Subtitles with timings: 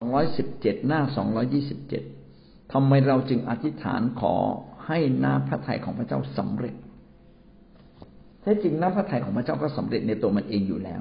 [0.00, 2.02] สองร้อยสิบเจ็ดหน้าสองร้อยี่สิบเจ็ด
[2.72, 4.34] ทำไมเราจึงอธิษฐานขอ
[4.86, 6.74] ให้น้ำพระทัยของพระเจ้าสำเร็จ
[8.42, 11.00] แท้จริงน้ำพระทัยของพระเจ้าก็สำเร็จในตัวมันเองอยู่แล้ว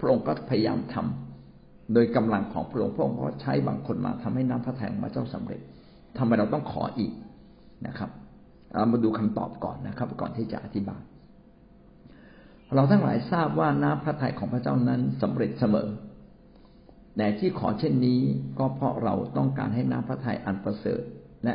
[0.00, 5.60] พระองค์ก็พยายามทำโดยกำลังของพระองค์พระองค์ก็ใช้บางคนมาทำให้น้ำพระทัยของพระเจ้าสำเร็จ
[6.18, 7.12] ทำไมเราต้องขออีก
[7.86, 8.10] นะครับ
[8.74, 11.02] เรามาดูคำตอบก่อนนะครับ ก่อนที่จะอธิบาย
[12.74, 15.88] เราทั้งหลายทราบว่าน้ำพระทัยของพระเจ้านั้นสำเร็จเสมอ
[17.16, 18.20] แต่ที่ขอเช่นนี้
[18.58, 21.02] ก็เพราะเราต้องการให้น้ำพระทัยอันประเสริฐ
[21.44, 21.54] และ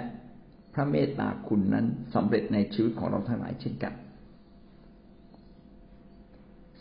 [0.73, 1.85] พระเมตตาคุณนั้น
[2.15, 3.93] สำเร็จในชีวิตของเราทั้งหลายเช่นกัน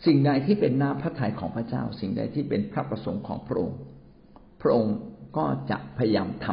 [0.05, 3.77] สิ่งใดที่เป็นน้ำพระทัยของพระเจ้า สิ่งใดที่เป็นพระประสงค์ของพระองค์
[4.61, 4.95] พระองค์
[5.37, 6.47] ก็จะพยายามท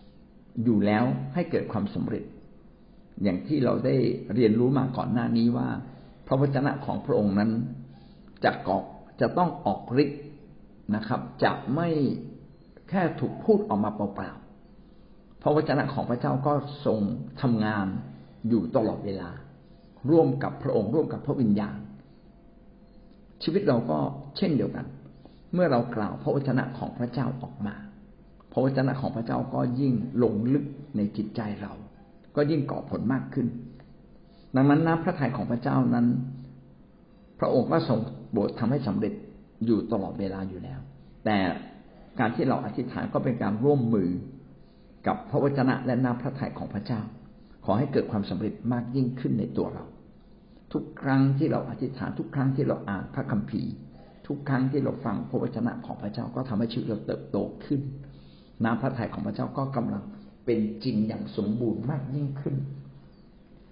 [0.00, 2.24] ำอยู่แล้วให้เกิดความสำเร็จ
[3.22, 3.96] อย่างที่เราได้
[4.34, 5.68] เรียนรู้มาก่อนหน้านี้ว่า
[6.26, 7.50] พระวจนะของพระองค์นั้น
[8.44, 8.84] จะกอก
[9.20, 10.20] จะต้องออกฤทธิ์
[10.94, 11.88] นะครับ จะไม่
[12.88, 16.52] แค่ถูกพูดออกมาเปล่าๆเพราะวจนะของพระเจ้าก็
[16.86, 17.00] ทรง
[17.40, 17.86] ทำงาน
[18.48, 19.30] อยู่ตลอดเวลา
[20.10, 21.78] ร่วมกับพระองค์ร่วมกับพระวิญญาณ
[23.42, 23.98] ชีวิตเราก็
[24.36, 24.86] เช่นเดียวกัน
[25.54, 27.74] เมื่อเรากล่าวพระวจนะของพระเจ้าออกมา
[28.52, 30.64] พระวจนะของพระเจ้าก็ยิ่งลงลึก
[30.96, 31.72] ในจิตใจเรา
[32.36, 33.46] ก็ยิ่งก่อผลมากขึ้น
[34.56, 36.06] ดังนั้นน้ำพระทัยของพระเจ้านั้น
[37.40, 37.98] พระองค์ก็ทรง
[38.32, 39.12] โบสถ์ทำให้สำเร็จ
[39.66, 40.80] อยู่ตลอดเวลาอยู่แล้ว
[41.24, 41.38] แต่
[42.20, 44.10] การที่เราอธิษฐานก็เป็นการร่วมมือ
[45.06, 47.00] กับพระวจนะและน้ำพระทัยของพระเจ้า
[47.64, 49.84] ขอให้เกิดความสำเร็จมากยิ่งขึ้นในตัวเรา
[50.72, 53.72] ทุกครั้งที่เราอธิษฐานทุกครั้งที่เราอ่านพระคัมภีร์
[54.26, 57.80] ทุกครั้งที่เราฟังพระวจนะของพระเจ้าก็ทำให้ชีวิตเราเติบโตขึ้น
[58.64, 60.02] น้ำพระทัยของพระเจ้าก็กำลัง
[60.44, 62.54] เป็นจริงอย่างสมบูรณ์มากยิ่งขึ้น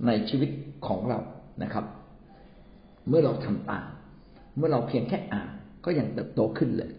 [0.07, 0.51] ในชีวิต
[0.87, 1.19] ของเรา
[1.63, 1.85] นะครับ
[3.09, 3.87] เมื่อเราทำตาม
[4.57, 5.51] เมื่อเราเพียงแค่อ่าน
[5.85, 6.91] ก็ยังเติบโตขึ้นเลย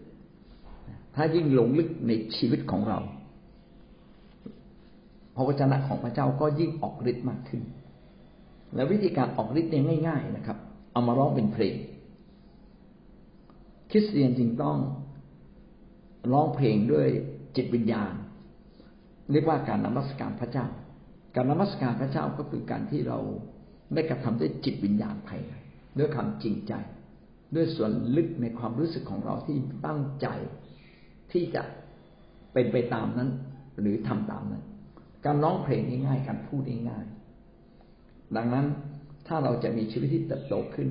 [1.14, 2.98] ถ้ายิ่งลงลึกในชีวิตของเรา
[5.34, 7.62] พระวจนะของพระเจ้าก็ยิ่งออกฤทธิ์มากขึ้น
[8.74, 10.58] และวิธีการออกฤทธิ์เนี่ยง่าย ๆ นะครับ
[10.92, 11.74] เอามาร้องเป็นเพลง
[13.90, 14.76] คริสเตียนจึงต้อง
[16.32, 17.08] ร้องเพลงด้วย
[17.56, 18.12] จิตวิญญาณ
[19.30, 20.66] เรียกว่าการนมัสการพระเจ้า
[21.34, 23.18] การนมัสการพระเจ้าก็คือการที่เรา
[23.94, 25.52] ได้กระทำด้วยจิตวิญญาณภายใน
[25.98, 26.72] ด้วยความจริงใจ
[27.54, 29.56] ด้วยส่วนลึกในความรู้สึกของเราที่
[29.86, 30.26] ตั้งใจ
[31.32, 31.62] ที่จะ
[32.52, 33.30] เป็นไปตามนั้น
[33.80, 34.64] หรือทำตามนั้น
[35.24, 38.66] การร้องเพลงง่ายๆการพูดง่ายๆดังนั้น
[39.26, 40.88] ถ้าเราจะมีชีวิตที่เติบโตขึ้น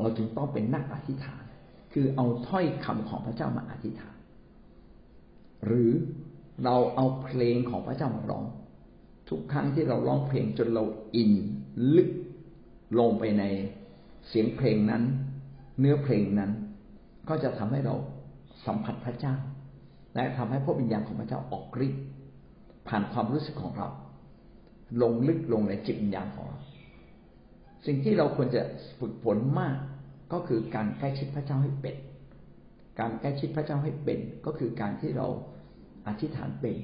[0.00, 1.44] เราจึงต้องเป็นนักอธิษฐาน
[1.92, 4.16] คือเอาถ้อยคำของพระเจ้ามาอธิษฐาน
[5.66, 5.90] หรือ
[6.64, 8.44] เราเอาเพลงของพระเจ้ามาร้อง
[9.28, 10.84] ทุกครั้งที่เราร้องเพลงจนเรา
[11.16, 11.32] อิน
[11.96, 12.10] ลึก
[12.98, 13.44] ลงไปใน
[14.28, 15.02] เสียงเพลงนั้น
[15.80, 16.50] เนื้อเพลงนั้น
[17.28, 17.94] ก็จะทำให้เรา
[18.66, 19.34] สัมผัสพระเจ้า
[20.14, 22.02] และทำให้พระวิญญาณของพระเจ้าออกฤทธิ์
[22.88, 23.88] ผ่านความรู้สึกของเรา
[25.02, 26.60] ลงลึกลงในจิตวิญญาณของเรา
[27.86, 28.62] สิ่งที่เราควรจะ
[29.00, 29.76] ฝึกฝนมาก
[30.32, 31.96] ก็คือการใกล้ชิดพระเจ้าให้เป็น
[33.00, 35.26] การใกล้ชิดพระเจ้าให้เป็น ก็คือการที่เรา
[36.06, 36.76] อธิษฐานเป็น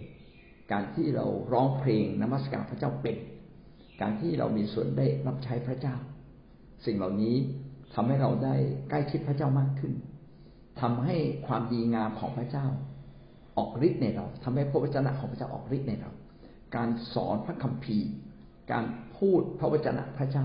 [0.73, 3.17] การที่เราร้องเพลงนมัสการพระเจ้าเป็น
[4.01, 5.95] การที่เรามีส่วนได้รับใช้พระเจ้า
[6.85, 7.37] สิ่งเหล่านี้
[7.99, 8.55] ทำให้เราได้
[8.91, 9.93] ใกล้ชิดพระเจ้ามากขึ้น
[10.81, 12.67] ทำให้ความดีงามของพระเจ้า
[13.59, 16.11] ออกฤทธิ์ในเราทำให้พระวจนะของพระเจ้าออกฤทธิ์ในเรา
[16.77, 18.09] การสอนพระคัมภีร์
[18.73, 18.85] การ
[19.17, 20.45] พูดพระวจนะพระเจ้า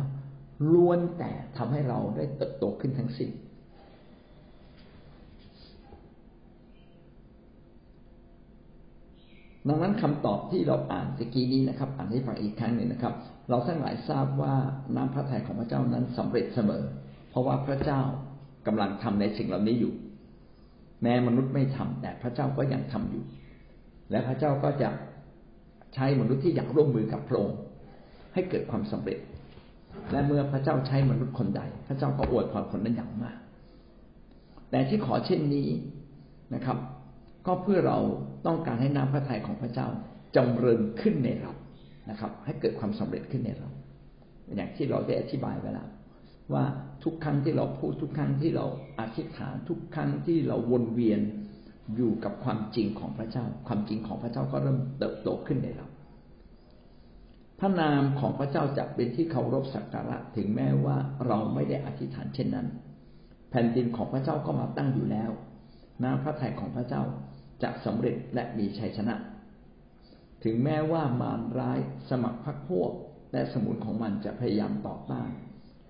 [0.73, 3.29] ล้วนแต่ทำให้เราได้เติบโตขึ้นทั้งสิ้น
[9.67, 13.13] ดังนั้นคำตอบที่เราอ่านตะกี้นี้นะครับ อ่านให้ฟังอีกครั้งหนึ่งนะครับ
[13.49, 14.55] เราทั้งหลายทราบว่า
[14.95, 16.83] น้ำพระทัยของพระเจ้านั้นสำเร็จเสมอ
[17.31, 18.01] เพราะว่าพระเจ้า
[18.67, 19.93] กำลังทำในสิ่งเหล่านี้อยู่
[21.01, 23.23] แม้มนุษย์ไม่ทำแต่พระเจ้าก็ยังทำอยู่
[24.11, 24.89] และพระเจ้าก็จะ
[25.95, 27.57] ใช้มนุษย์ที่อยากร่วมมือกับพระองค์
[28.33, 29.19] ให้เกิดความสำเร็จ
[30.11, 33.37] และเมื่อพระเจ้าใช้มนุษย์คนใด พระเจ้าก็อวยพรคนนั้นอย่างมาก
[34.69, 35.67] แต่ที่ขอเช่นนี้
[36.55, 36.77] นะครับ
[37.47, 37.97] ก็เพื่อเรา
[38.45, 39.87] ต้องการให้น้ำพระทัยของพระเจ้า
[40.35, 41.51] จำเริญขึ้นในเรา
[42.09, 43.69] นะครับ ให้เกิดความสำเร็จขึ้นในเรา
[44.55, 45.89] อย่างที่เราได้อธิบายไว้แล้ว
[46.53, 46.63] ว่า
[47.03, 48.65] ทุกครั้งที่เราพูดทุกครั้งที่เรา
[48.99, 51.21] อธิษฐานทุกครั้งที่เราวนเวียน
[51.95, 55.87] อยู่กับความจริงของพระเจ้า ความจริงของพระเจ้าก็เริ่มเติบโตขึ้นในเรา
[57.59, 62.67] พระนามของพระเจ้าจะเป็นที่เคารพสักการะถึงแม้ว่าเราไม่ได้อธิษฐานเช่นนั้น
[63.49, 65.31] แผ่นดินของพระเจ้าก็มาตั้งอยู่แล้ว
[66.03, 67.01] น้ำพระทัยของพระเจ้า
[67.63, 69.15] จะสำเร็จและมีชัยชนะ
[70.43, 72.91] ถึงแม้ว่ามารร้ายสมัครพรรคพวก
[73.33, 75.29] และสมุนของมันจะพยายามต่อต้าน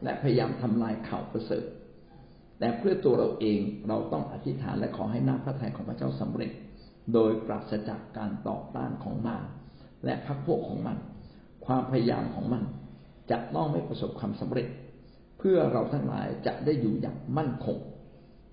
[0.04, 1.66] และพยายามทำลายข่าวประเสริฐ
[2.60, 6.52] แต่เพื่อตัวเราเองเราต้องอธิษฐานและขอให้น้ำพระทัยของพระเจ้าสำเร็จ
[7.14, 9.46] โดยปราศจากการต่อต้านของมาร
[10.06, 10.98] และพรรคพวกของมัน
[11.66, 12.64] ความพยายามของมัน
[13.32, 14.68] จะต้องไม่ประสบความสำเร็จ
[15.38, 17.78] เพื่อเราทั้งหลายจะได้อยู่อย่างมั่นคง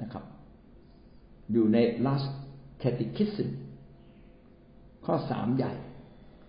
[0.03, 0.25] นะครับ
[1.53, 2.29] อยู่ใน last
[2.83, 3.49] catechism
[5.07, 5.73] ข้อสามใหญ่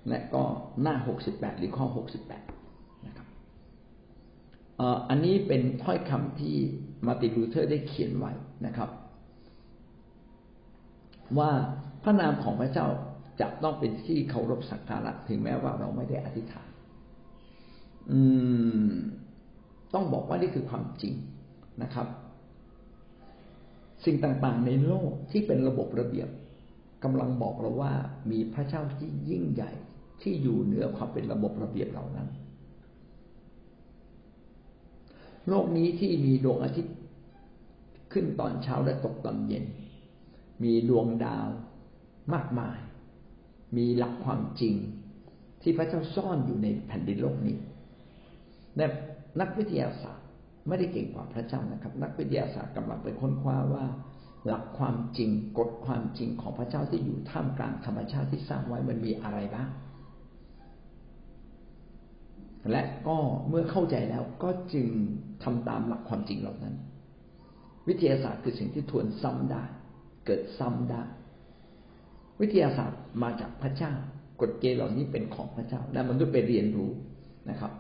[0.10, 0.44] และก็
[0.81, 2.44] หน้าหกสิบแปดหรือข้อหกสิบแปด
[5.09, 6.55] อันนี้เป็นถ้อยคำที่
[7.07, 8.31] มาติลูเทอร์ได้เขียนไว้
[8.65, 8.89] นะครับ
[11.37, 11.51] ว่า
[12.03, 12.87] พระนามของพระเจ้า
[13.41, 16.69] จะต้องเป็นที่เคารพสักการะถึงแม้ว่าเราไม่ได้อธิษฐาน
[18.11, 18.19] อื
[18.87, 18.89] ม
[19.93, 21.13] ต้องบอกว่านี่คือความจริง
[21.83, 22.07] นะครับ
[24.05, 26.29] สิ่งต่างๆในโลกที่เป็นระบบระเบียบ
[27.03, 27.91] กำลังบอกเราว่า
[28.31, 29.71] มีพระเจ้าที่ยิ่งใหญ่
[30.21, 32.27] ที่อยู่เหนือความเป็นระบบระเบียบเหล่านั้น
[35.50, 36.96] โลกนี้ที่มีดวงอาทิตย์
[38.13, 39.66] ขึ้นตอนเช้าและตกตอนเย็น
[40.63, 41.48] มีดวงดาว
[42.34, 42.80] มากมาย
[43.78, 44.75] มีหลักความจริง
[45.62, 47.57] ที่พระเจ้าซ่อนอยู่ในแผ่นดินโลกนี้
[48.75, 48.86] แต่
[49.40, 50.28] นักวิทยาศาสตร์
[50.68, 53.86] ไม่ได้เก่งกว่าพระเจ้านะครับ นักวิทยาศาสตร์กำลังไปค้นคว้าว่า
[54.48, 59.69] หลักความจริงกฎความจริงของพระเจ้าที่อยู่ท่ามกลางธรรมชาติที่สร้างไว้มันมีอะไรบ้าง
[62.71, 63.17] และก็
[63.47, 64.88] เมื่อเข้าใจแล้วก็จึง
[65.44, 66.75] ทำตามหลักความจริงเหล่านั้น
[67.88, 69.63] วิทยาศาสตร์คือสิ่งที่ทวนซ้ำได้
[70.25, 71.03] เกิดซ้ำได้
[72.41, 73.94] วิทยาศาสตร์มาจากพระเจ้า
[74.41, 76.89] กฎเกณฑ์เหล่านี้เป็นของพระเจ้า และมนุษย์ไปเรียนรู้
[77.50, 77.71] นะครับ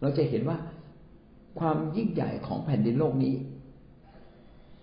[0.00, 0.58] เราจะเห็นว่า
[1.58, 3.34] ความยิ่งใหญ่ของแผ่นดินโลกนี้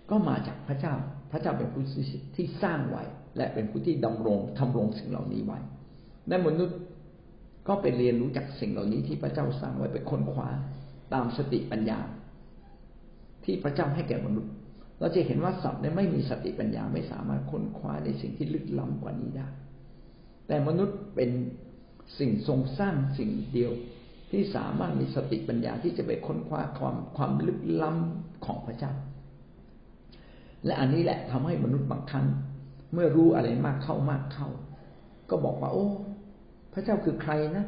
[0.09, 0.93] ก็มาจากพระเจ้า
[1.31, 1.83] พระเจ้าเป็นผู้
[2.35, 3.03] ที่สร้างไว้
[3.37, 5.59] และเป็นผู้ที่ดำรงทำรงสิ่งเหล่านี้ไว้
[6.27, 6.77] และมนุษย์
[7.69, 10.49] ก็ไปเรียนรู้จากสิ่งเหล่านี้ที่พระเจ้าสร้างไว้ไปค้นคว้า
[11.13, 11.99] ตามสติปัญญา
[13.43, 14.51] ที่พระเจ้าให้แก่มนุษย์
[14.99, 19.47] เราจะเห็นว่าสัตว์เนี่ยไม่มีสติปัญญาไม่สามารถค้นคว้าในสิ่งที่ลึกล้ำกว่านี้ได้
[20.47, 21.31] แต่มนุษย์เป็น
[22.19, 23.71] สิ่งทรงสร้างสิ่งเดียว
[24.31, 28.93] ที่สามารถมีสติปัญญาที่จะไปค้นคว้าความความลึกล้ำของพระเจ้า
[30.65, 32.25] และอันนี้แหละทำให้มนุษย์บางครั้ง
[32.93, 34.49] เมื่อรู้อะไรมากเข้ามากเข้า
[35.29, 35.87] ก็บอกว่า โอ้
[36.73, 37.65] พระเจ้าคือใครนะ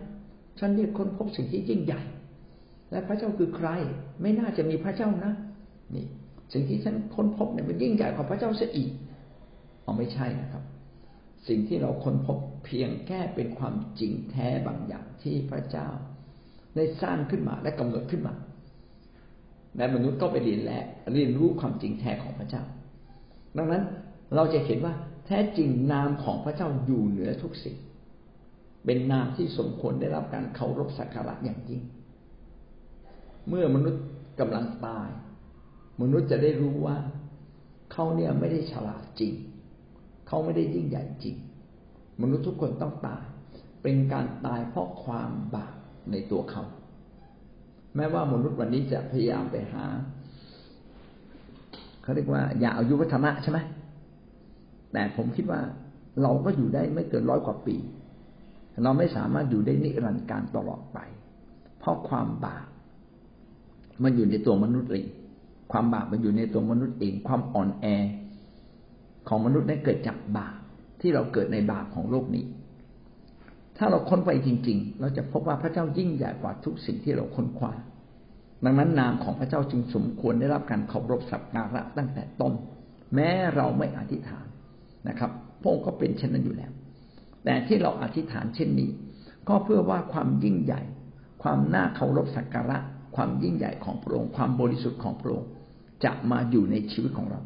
[0.60, 2.02] ฉันเรียกคนพบสิ่งที่ยิ่งใหญ่
[2.92, 3.70] และพระเจ้าคือใคร
[4.22, 5.34] ไม่น่าจะมีพระเจ้านะ
[5.96, 6.06] นี่
[6.54, 8.92] สิ่งที่ฉันค้นพบเนี่ยมันยิ่งใหญ่กว่าพระเจ้าเสียอีก
[9.86, 10.64] อ๋อไม่ใช่นะครับ
[11.48, 15.88] สิ่งที่เราค้นพบเพียงแค่เป็นความจริงแท้บางอย่างที่พระเจ้า
[16.76, 18.34] ได้สร้างขึ้นมาและกำเนิดขึ้นมา
[19.78, 20.82] และมนุษย์ก็ไปเรียนและ
[21.14, 22.64] เรียนรู้ความจริงแท้ของพระเจ้า
[23.58, 23.84] ดังนั้น
[24.36, 24.94] เราจะเห็นว่า
[25.26, 27.76] แท้จริงนามของพระเจ้าอยู่เหนือทุกสิ่ง
[28.86, 31.82] เป็นนามที่สมควรได้รับการเคารพสักการะอย่างยิ่ง
[33.48, 34.04] เมื่อมนุษย์
[34.40, 35.10] กำลังตาย
[36.02, 36.98] มนุษย์จะได้รู้ว่า
[37.92, 39.34] เขาเนี่ยไม่ได้ฉลาดจริง
[40.28, 41.36] เขาไม่ได้ยิ่งใหญ่จริง
[42.22, 43.24] มนุษย์ทุกคนต้องตาย
[43.84, 45.74] เป็นการตายเพราะความบาป
[46.12, 46.64] ในตัวเขา
[47.96, 49.86] แม้ว่ามนุษย์วันนี้จะพยายามไปหา
[52.02, 53.60] เขาเรียกว่าอย่าอายุวัฒนะใช่ไหม
[54.94, 55.62] แต่ผมคิดว่า
[56.22, 57.76] เราก็อยู่ได้ไม่เกินร้อยกว่าปี
[58.84, 61.00] เราไม่สามารถอยู่ได้นิรันดร์การตลอดไป
[61.80, 62.68] เพราะความบาป
[64.04, 65.06] มันอยู่ในตัวมนุษย์เอง
[65.72, 67.86] ความบาปมันอยู่ในตัวมนุษย์เอง ความอ่อนแอ
[69.28, 70.56] ของมนุษย์นั้นเกิดจากบาป
[71.02, 72.46] ที่เราเกิดในบาปของโลกนี้
[73.78, 77.74] ถ้าเราค้นไปจริง ๆ เราจะพบว่าพระเจ้ายิ่งใหญ่กว่าทุกสิ่งที่เราค้นคว้า
[78.66, 82.54] ดังนั้นนามของพระเจ้าจึงสมควรได้รับการเคารพสักการะตั้งแต่ต้น
[83.16, 84.46] แม้เราไม่อธิษฐาน
[85.08, 86.72] นะครับพระองค์ก็เป็นเช่นนั้นอยู่แล้ว
[87.46, 88.90] แต่ที่เราอธิษฐานเช่นนี้
[89.50, 90.82] ก็เพื่อว่าความยิ่งใหญ่
[91.44, 92.78] ความน่าเคารพสักการะ
[93.16, 95.50] ความยิ่งใหญ่ของพระองค์ความบริสุทธิ์ของพระองค์
[96.04, 97.42] จะมาอยู่ในชีวิตของเรา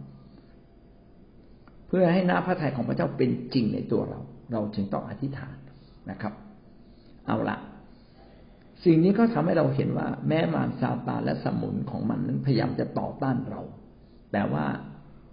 [1.88, 4.20] เพื่อให้หน้าพระทัยของพระเจ้าเป็นจริงในตัวเรา
[4.52, 5.56] เราจึงต้องอธิษฐาน
[6.10, 6.34] นะครับ
[7.28, 7.58] เอาละ
[8.84, 13.62] สิ่งนี้ก็ทำให้เราเห็นว่า แม้มารซาตานและสมุนของมันนั้นพยายามจะต่อต้านเรา
[14.32, 14.66] แต่ว่า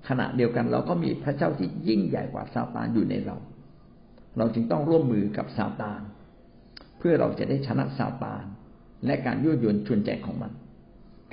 [0.09, 3.37] ขณะเดียวกันเราก็มีพระเจ้าที่ยิ่งใหญ่กว่าซาตานอยู่ในเรา
[4.39, 6.01] เราจึงต้องร่วมมือกับซาตาน
[6.99, 8.45] เพื่อเราจะได้ชนะซาตาน
[9.07, 10.53] และการยั่วยวนชวนใจของมัน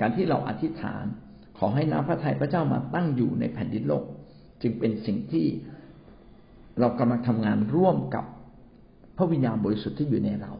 [0.00, 1.04] การที่เราอธิษฐาน
[1.58, 4.04] ขอให้น้ำพระทัยพระเจ้ามาตั้งอยู่ในแผ่นดินโลก
[4.62, 5.46] จึงเป็นสิ่งที่
[6.80, 8.24] เรากำลังทำงานร่วมกับ
[9.16, 10.52] พระวิญญาณบริสุทธิ์ที่อยู่ในเรา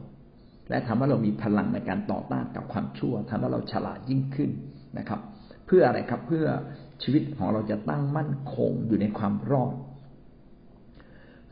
[0.69, 4.49] และทำให้เรามีพลังในการต่อต้านกับความชั่วทำให้เราฉลาดยิ่งขึ้น
[4.97, 5.19] นะครับ
[5.65, 6.45] เพื่ออะไรครับเพื่อ
[7.03, 9.75] ชีวิตของเราจะตั้งมั่นคงอยู่ในความรอด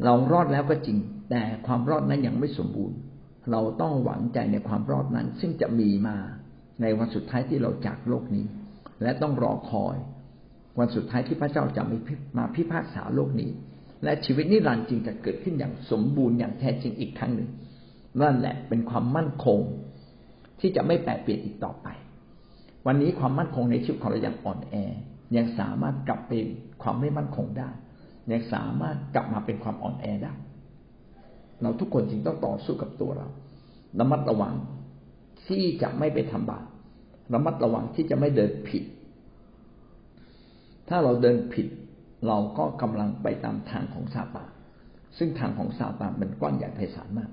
[0.04, 0.98] เรารอดแล้วก็จริง
[1.30, 2.98] แต่ความรอดนั้นยังไม่สมบูรณ์
[3.52, 6.18] เราต้องหวังใจในความรอดนั้น ซึ่งจะมีมา
[6.82, 8.46] ในวันสุดท้ายที่เราจากโลกนี้
[9.02, 9.96] และต้องรอคอย
[10.80, 11.84] วันสุดท้ายที่พระเจ้าจะ
[12.38, 13.52] มาพิพากษาโลกนี้
[14.04, 17.50] และชีวิตนิรันดร์จึงจะเกิดขึ้นอย่างสมบูรณ์อย่างแท้จริงอีกครั้งหนึ่ง
[18.22, 19.60] นั่นแหละเป็นความมั่นคง
[20.60, 21.88] ที่จะไม่แปรเปลี่ยนอีกต่อไป
[22.88, 24.76] วันนี้ความมั่นคงในชีวิตของเรายังอ่อนแอ
[25.36, 26.46] ยังสามารถกลับเป็น
[26.82, 27.70] ความไม่มั่นคงได้
[28.32, 30.34] ยังสามารถกลับมาเป็นความอ่อนแอได้
[31.62, 33.28] เราทุกคนจึงต้องต่อสู้กับตัวเรา
[34.00, 34.56] ระมัดระวัง
[35.48, 36.66] ที่จะไม่ไปทำบาป
[37.34, 38.84] ระมัดระวังที่จะไม่เดินผิด
[40.90, 41.68] ถ้าเราเดินผิด
[42.28, 44.50] เราก็กำลังไปตามทางของซาตาน
[45.18, 47.30] ซึ่งทางของซาตานเป็นก้อนใหญ่ไพศาลมาก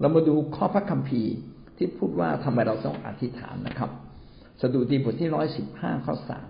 [0.00, 1.32] เรามาดูข้อพระคัมภีร์
[1.76, 3.90] ที่พูดว่าทำไมเราต้องอธิษฐานนะครับ
[4.60, 6.48] สดุดีบทที่ร้อยสิบห้าข้อสาม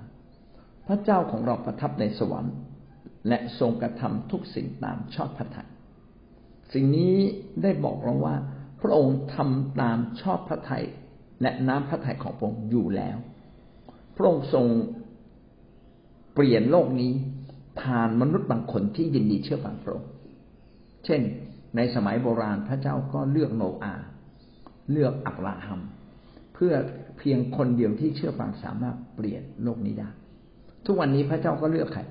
[0.86, 2.54] พระเจ้าของเราประทับในสวรรค์
[3.28, 5.68] และทรงกระทำทุกสิ่งตามชอบพระทัย
[6.72, 7.16] สิ่งนี้
[7.62, 8.36] ได้บอกเราว่า
[8.82, 10.84] พระองค์ทำตามชอบพระทัย
[11.42, 13.16] และน้ำพระทัยของพระองค์อยู่แล้ว
[14.16, 14.66] พระองค์ทรง
[16.34, 17.12] เปลี่ยนโลกนี้
[17.80, 20.10] ผ่านมนุษย์บางคนที่ยินดีเชื่อฟังพระองค์
[21.04, 21.20] เช่น
[21.76, 23.94] ในสมัยโบราณพระเจ้าก็เลือกโนอา
[24.92, 25.80] เลือกอับราฮัม
[26.54, 26.74] เพื่อ
[27.18, 30.08] เพียงคนเดียวที่เชื่อฟังสามารถเปลี่ยนโลกนี้ได้
[30.86, 32.02] ทุกวันนี้พระเจ้าก็เลือกใคร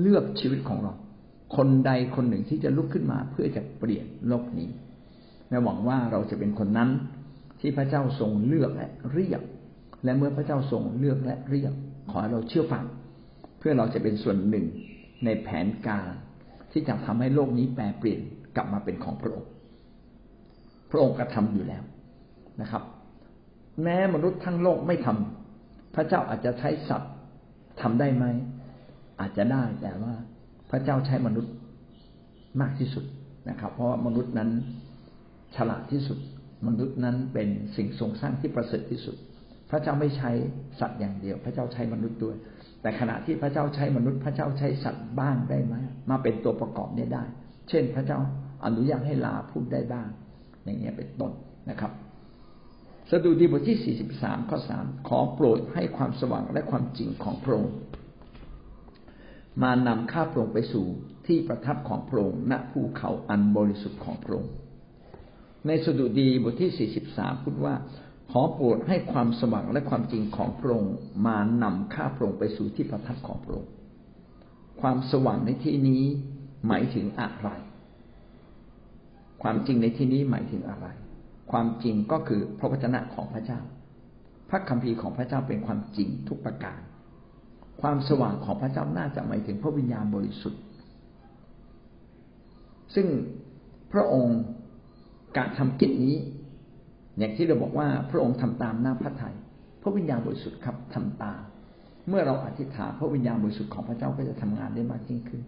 [0.00, 0.92] เลือกชีวิตของเรา
[1.56, 4.68] คนใดคนหนึ่งที่จะลุกขึ้นมา เพื่อจะเปลี่ยนโลกนี้
[5.48, 6.90] และหวังว่าเราจะเป็นคนนั้น
[7.60, 9.42] ที่พระเจ้าทรงเลือกและเรียก
[10.04, 11.72] และเมื่อพระเจ้าทรงเลือกและเรียก
[12.10, 12.84] ขอให้เราเชื่อฟัง
[13.58, 14.66] เพื่อเราจะเป็นส่วนหนึ่ง
[15.24, 16.12] ในแผนการ
[16.72, 18.20] ที่จะทำให้โลกนี้แปลเปลี่ยน
[18.56, 19.50] กลับมาเป็นของพระองค์
[20.90, 21.82] พระองค์กระทาอยู่แล้ว
[22.60, 22.82] นะครับ
[23.82, 27.12] แม้มนุษย์ทั้งโลกไม่ทำพระเจ้าอาจจะใช้สัตว์
[27.80, 28.24] ทำได้ไหม
[29.20, 30.14] อาจจะได้แต่ว่า
[30.70, 31.52] พระเจ้าใช้มนุษย์
[32.60, 33.04] มากที่สุด
[33.50, 34.50] นะครับ เพราะามนุษย์นั้น
[35.56, 36.18] ฉลาดที่สุด
[36.66, 39.16] มนุษย์นั้นเป็นสิ่งทรงสร้างที่ประเสริฐที่สุด
[39.70, 40.30] พระเจ้าไม่ใช้
[40.80, 42.36] สัตว์อย่างเดียว พระเจ้าใช้มนุษย์ด้วย
[42.82, 45.74] แต่ขณะที่พระเจ้าใช้มนุษย์ พระเจ้าใช้สัตว์บ้างได้ไหม
[46.10, 47.24] มาเป็นตัวประกอบเนี้ได้
[47.68, 48.18] เช่น พระเจ้า
[48.64, 50.06] อนุญาตให้ลาพูดได้บ้าง
[50.64, 51.32] อย่างเงี้ยเป็นต้น
[51.70, 51.92] นะครับ
[53.10, 57.74] สดุดีบทที่สี่สิบสามข้อสามขอโปรดให้ความสว่างและความจริงของพระองค์
[59.62, 60.86] มานำข้าพระองค์ไปสู่
[61.26, 64.52] ที่ประทับของพระองค์ณภูเขาอันบริสุทธิ์ของพระองค์
[65.66, 67.74] ในสดุดีบทที่สี่สิบสามพูดว่า
[68.30, 70.94] ขอโปรดให้ความสว่างและความจริงของพระองค์
[71.26, 73.70] มานำข้าพระองค์ไปสู่ที่ประทับของพระองค์
[74.80, 76.04] ความสว่างในที่นี้
[76.66, 77.48] หมายถึงอะไร
[79.42, 80.86] ความจริงในที่นี้หมายถึงอะไร
[81.52, 83.60] ความจริงก็คือพระวจนะของพระเจ้า
[84.50, 86.80] พระคัมภีร์ของพระเจ้าเป็นความจริงทุกประการ
[87.80, 90.62] ความสว่างของพระเจ้าน่าจะหมายถึงพระวิญญาณบริสุทธิ์
[92.94, 93.06] ซึ่ง
[93.92, 94.38] พระองค์
[95.36, 96.16] การทำกิจนี้
[97.18, 99.34] อย่างที่เราบอกว่าพระองค์ทำตามหน้าพระทยัย
[99.82, 101.42] พระวิญญาณบริสุทธิ์ครับทำตาม
[102.08, 105.42] เมื่อเราอธิษฐานพระวิญญาณบริสุทธิ์ของพระเจ้าก็จะทำงานได้มากยิ่งขึ้น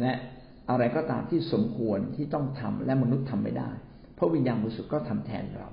[0.00, 0.12] และ
[0.70, 3.70] อะไรก็ตามที่สมควรที่ต้องทำและมนุษย์ทำไม่ได้
[4.18, 5.68] พระวิญญาณบริสุทธิ์ก็ทำแทนเรา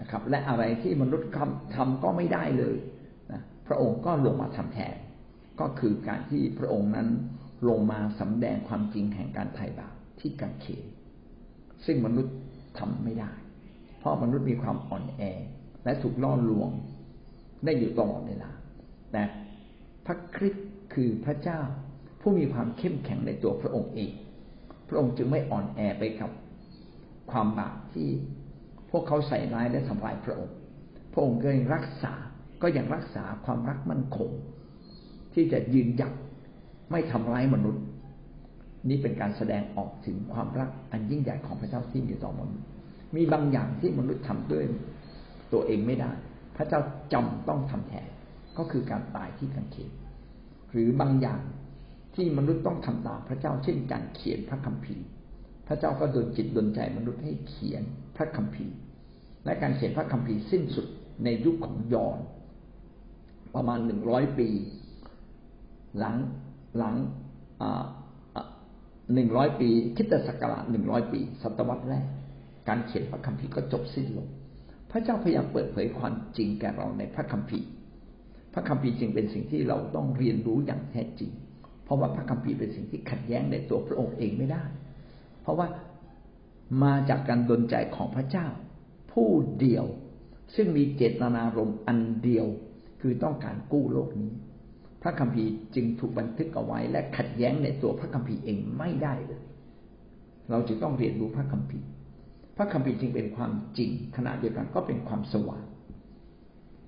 [0.00, 1.28] นะครับ และอะไรที่มนุษย์
[1.76, 2.76] ทำก็ไม่ได้เลย
[3.66, 4.94] พระองค์ก็ลงมาทำแทน
[5.60, 7.08] ก็คือการที่พระองค์นั้น
[7.68, 10.84] ลงมาสำแดงความจริงแห่งการไถ่บาปที่กังเขน
[11.86, 12.34] ซึ่งมนุษย์
[12.78, 13.32] ทำไม่ได้
[13.98, 15.22] เพราะมนุษย์มีความอ่อนแอ
[15.84, 16.70] และถูกล่อลวง
[17.64, 18.50] ได้อยู่ตลอดเวลา
[19.12, 19.22] แต่
[20.06, 21.60] พระคริสต์คือพระเจ้า
[22.20, 24.12] ผู้มีความเข้มแข็งในตัวพระองค์เอง
[24.88, 26.30] พระองค์จึงไม่อ่อนแอไปกับ
[27.30, 28.08] ความบาปที่
[28.90, 30.56] พวกเขาใส่ร้ายและทำลายพระองค์
[31.12, 32.14] พระองค์ก็ยังรักษา
[32.66, 34.30] ก็ยังรักษาความรักมั่นคง
[35.34, 36.12] ที่จะยืนหยัด
[36.90, 37.84] ไม่ทำร้ายมนุษย์
[38.88, 42.66] นี่เป็นการแสดงออกถึงความรักอันยิ่งใหญ่ของพระเจ้าที่มีต่อมนุษย์
[43.16, 44.64] มีบางอย่างที่มนุษย์ทำด้วย
[45.52, 46.12] ตัวเองไม่ได้
[46.56, 46.80] พระเจ้า
[47.12, 48.08] จำต้องทำแทน
[48.58, 49.90] ก็คือการตายที่กางเขน
[50.70, 51.40] หรือบางอย่าง
[52.14, 55.06] ที่มนุษย์ต้องทำตามพระเจ้าเช่นการเขียนพระคัมภีร์
[55.68, 57.82] พระเจ้าก็ดลจิตดลใจมนุษย์ให้เขียน
[58.16, 58.76] พระคัมภีร์
[59.44, 60.86] และการเขียนพระคัมภีร์สิ้นสุด
[61.24, 62.18] ในยุคของยอน
[63.54, 64.48] ประมาณหนึ่งร้อยปี
[65.98, 66.16] หลัง
[66.78, 66.94] หลัง
[69.14, 72.06] หนึ่งร้อยปีคิดแต่ศักราชหนึ่งร้อยปี ศตวรรษแรก
[72.68, 74.28] การเขียนพระคัมภีร์ก็จบสิ้นลง
[74.90, 77.68] พระเจ้าพยายามเปิดเผยความจริงแก่เราในพระคัมภีร์
[78.54, 81.30] พระคัมภีร์จึงเป็นสิ่งที่เราต้องเรียนรู้อย่างแท้จริง
[81.84, 84.64] เพราะว่าพระคัมภีร์เป็นสิ่งที่ขัดแย้งในตัวพระองค์เองไม่ได้
[85.42, 85.66] เพราะว่า
[86.82, 88.46] มาจากการดลใจของพระเจ้า
[89.12, 89.28] ผู้
[89.60, 89.84] เดียว
[90.54, 92.46] ซึ่งมีเจตนารมณ์อันเดียว
[93.06, 94.32] คือต้องการกู้โลกนี้
[95.02, 99.42] พระคัมภีร์จึงถูกบันทึกเอาไว้ และขัดแย้งในตัวพระคัมภีร์เองไม่ได้เลย
[100.50, 101.86] เราจะต้องเรียนรู้พระคัมภีร์
[102.56, 105.64] พระคัมภีร์จึงเป็นความจริงขณะเดียวกันก็เป็นความสว่าง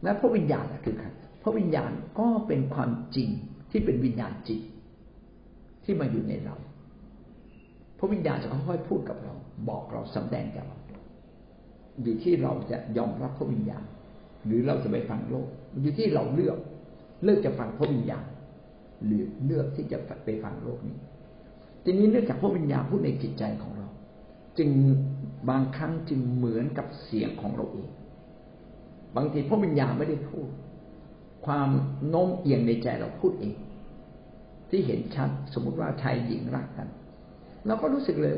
[0.02, 1.08] และพระวิญญาณคือใคร
[1.42, 3.28] พระวิญญาณก็เป็นความจริง
[3.70, 4.60] ที่เป็นวิญญาณจิต
[5.84, 6.56] ที่มาอยู่ในเรา
[7.98, 9.34] พระวิญญาณจะค่อยๆพูดกับเรา
[9.68, 10.78] บอกเราสำแดงกับเรา
[12.02, 13.84] อยู่ที่เราจะยอมรับพระวิญญาณ
[14.46, 15.46] หรือเราจะไปฟังโลก
[15.80, 16.58] อยู่ที่เราเลือก
[17.24, 18.24] เลือกจะฟังพระวิญญาณ
[19.04, 20.96] หรือเลือกที่จะไปฟังโลกนี้
[21.84, 23.88] ทีนี้เนื่องจากพระวิญญาณพูดในจิตใจของเรา
[24.58, 24.70] จึง
[25.50, 27.88] บางครั้งจึงเหมือนกับเสียงของเราเอง
[29.16, 30.48] บางทีพระวิญญาณไม่ได้พูด
[31.46, 31.68] ความ
[32.08, 33.54] โน้มเอียงในใจเราพูดเอง
[34.70, 36.88] ที่เห็นชัดสมมติว่าชายหญิงรักกัน
[37.66, 38.34] เราก็รู้สึกเลย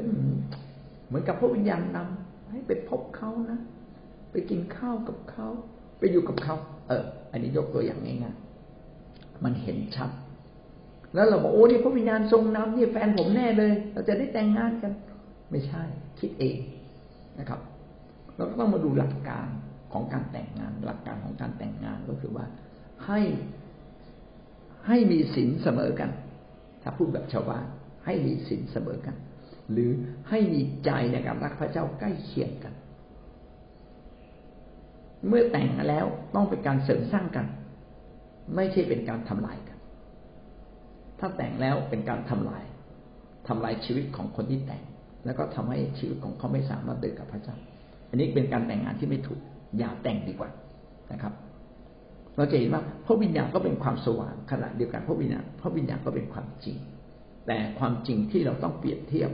[1.06, 3.58] เหมือนกับพระวิญญาณนำให้ไปพบเขานะ
[4.30, 5.48] ไปกินข้าวกับเขา
[5.98, 6.56] ไปอยู่กับเขา
[6.88, 10.10] เออ อันนี้ยกตัวอย่างง่ายๆมันเห็นชัด
[11.14, 14.92] แล้วเราบอกโอ้นี่พระวิญญาณทรงนำนี่แฟนผมแน่เลย เราจะได้แต่งงานกัน
[15.50, 15.82] ไม่ใช่
[16.18, 16.58] คิดเอง
[17.38, 17.60] นะครับ
[18.36, 19.48] เราก็ต้องมาดูหลักการ
[19.92, 22.44] ของการแต่งงาน หลักการของการแต่งงานก็คือว่า
[23.06, 23.20] ให้
[24.86, 26.10] ให้มีศีลเสมอกัน
[26.82, 27.64] ถ้าพูดแบบชาวบ้าน
[28.04, 29.16] ให้มีศีลเสมอกัน
[29.72, 29.90] หรือ
[30.28, 32.74] ให้มีใจในการรักพระเจ้าใกล้เคียงกัน
[35.26, 37.46] เมื่อแต่งแล้วต้องเป็นการเสริมสร้างกัน
[38.56, 39.78] ไม่ใช่เป็นการทำลายกัน
[41.18, 42.62] ถ้าแต่งแล้วเป็นการทำลาย
[43.48, 44.82] ทำลายชีวิตของคนที่แต่ง
[45.24, 47.56] แล้วก็ทำให้ชีวิตของเขาไม่สามารถเดินกับพระเจ้า
[48.08, 49.40] อันนี้เป็นการแต่งงานที่ไม่ถูก
[49.78, 50.50] อย่าแต่งดีกว่า
[51.12, 51.32] นะครับ
[52.36, 56.76] เราจะเห็นว่าพระวิญญาณก็เป็นความสว่างขณะเดียวกันพระวิญญาณพระวิญญาณก็เป็นความจริง
[57.46, 59.30] แต่ความจริงที่เราต้องเปรียบเทียบ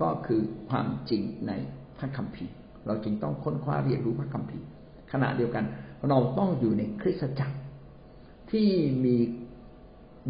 [0.00, 0.40] ก็คือ
[0.70, 1.52] ความจริงใน
[1.98, 2.54] พระคัมภีร์
[2.86, 4.66] เราจึงต้องค้นคว้าเรียนรู้พระคัมภีร์
[5.14, 5.64] ขณะเดียวกัน
[6.08, 7.56] เราต้องอยู่ในคริสตจักร
[8.52, 8.68] ที่
[9.04, 9.16] มี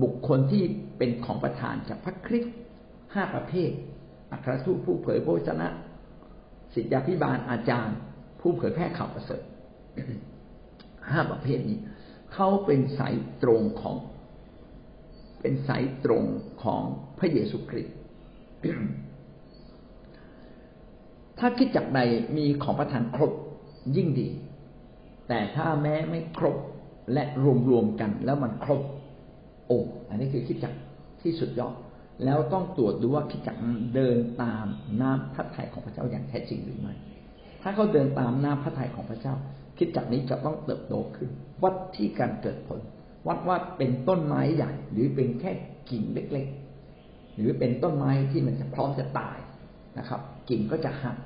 [0.02, 0.64] บุคคลที่
[0.98, 2.54] เป็นของประธานจากพระคริสต์
[3.14, 3.70] ห้าประเภท
[4.32, 5.68] อัครทูตผู้เผยพระวจนะ
[6.74, 7.96] ศิษยาพิบาลอาจารย์
[8.40, 9.42] ผู้เผยแพร่ข่าวประเสริฐ
[11.10, 11.78] ห้าประเภทนี้
[12.32, 13.96] เขาเป็นสายตรงของ
[15.40, 16.24] เป็นสายตรง
[16.62, 16.82] ของ
[17.18, 17.96] พระเยซูคริสต์
[21.38, 22.00] ถ้าคิดจากใด
[22.36, 23.32] มีของประทานครบ
[23.96, 24.28] ยิ่งดี
[25.28, 26.56] แต่ถ้าแม้ไม่ครบ
[27.12, 27.24] และ
[27.70, 28.82] รวมๆกัน แล้วมันครบ
[29.66, 30.74] โอ้อันนี้คือคิดจัก
[31.22, 31.74] ที่สุดยอด
[32.24, 33.56] แล้วต้องตรวจดูว่าคิดจัก
[33.94, 34.66] เดินตาม
[35.00, 36.94] น้ำพระทัยของพระเจ้าอย่างแท้จริงหรือไม่
[37.62, 39.34] ถ้าเขาเดินตามน้ำพระทัยของพระเจ้า
[39.78, 41.30] คิดจักนี้จะต้องเติบโตขึ้น
[41.62, 42.80] วัดที่การเกิดผล
[43.28, 45.50] วัดว่าเป็นต้นไม้ใหญ่ หรือเป็นแค่
[45.90, 49.38] กิ่งเล็กๆ หรือเป็นต้นไม้ที่มันจะพร้อมจะตาย
[49.98, 51.16] นะครับ กิ่งก็จะหัก